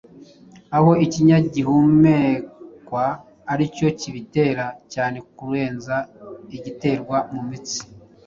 [0.77, 3.05] aho ikinya gihumekwa
[3.51, 5.95] aricyo kibitera cyane kurenza
[6.55, 7.79] igiterwa mu mutsi.